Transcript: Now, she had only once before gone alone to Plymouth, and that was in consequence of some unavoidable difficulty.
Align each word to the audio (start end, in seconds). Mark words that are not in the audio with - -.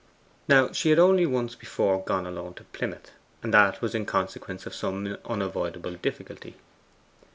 Now, 0.47 0.71
she 0.71 0.89
had 0.89 0.97
only 0.97 1.27
once 1.27 1.53
before 1.53 2.03
gone 2.03 2.25
alone 2.25 2.55
to 2.55 2.63
Plymouth, 2.63 3.11
and 3.43 3.53
that 3.53 3.83
was 3.83 3.93
in 3.93 4.07
consequence 4.07 4.65
of 4.65 4.73
some 4.73 5.05
unavoidable 5.25 5.93
difficulty. 5.93 6.55